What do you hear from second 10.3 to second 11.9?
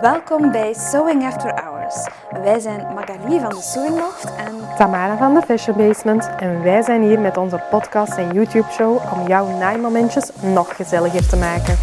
nog gezelliger te maken.